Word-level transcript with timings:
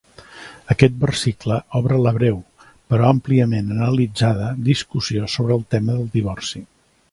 Aquest 0.75 0.95
versicle 1.01 1.57
obre 1.79 1.99
la 2.05 2.13
breu, 2.15 2.39
però 2.93 3.11
àmpliament 3.17 3.69
analitzada, 3.77 4.49
discussió 4.71 5.31
sobre 5.37 5.57
el 5.61 5.65
tema 5.77 5.99
del 6.01 6.13
divorci. 6.19 6.67